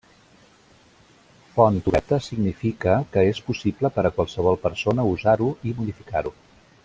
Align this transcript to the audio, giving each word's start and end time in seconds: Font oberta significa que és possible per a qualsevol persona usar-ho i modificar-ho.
Font 1.57 1.75
oberta 1.91 2.19
significa 2.29 2.95
que 3.15 3.27
és 3.35 3.43
possible 3.51 3.93
per 3.99 4.07
a 4.07 4.13
qualsevol 4.17 4.59
persona 4.67 5.07
usar-ho 5.11 5.53
i 5.73 5.77
modificar-ho. 5.83 6.35